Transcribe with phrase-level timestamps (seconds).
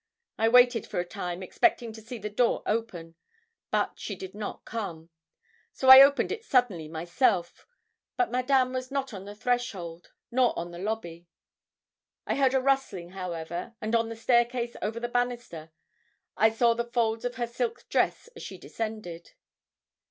[0.39, 3.13] I waited for a time, expecting to see the door open,
[3.69, 5.11] but she did not come;
[5.71, 7.67] so I opened it suddenly myself,
[8.17, 11.27] but Madame was not on the threshold nor on the lobby.
[12.25, 15.69] I heard a rustling, however, and on the staircase over the banister
[16.35, 19.33] I saw the folds of her silk dress as she descended.